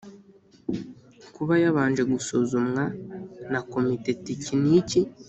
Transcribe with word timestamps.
kuba 1.35 1.53
yabanje 1.63 2.01
gusuzumwa 2.11 2.83
na 3.51 3.59
Komite 3.71 4.11
Tekiniki 4.25 4.99